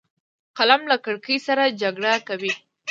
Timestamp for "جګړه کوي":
1.81-2.53